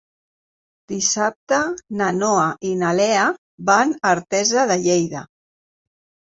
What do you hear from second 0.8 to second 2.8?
Dissabte na Noa i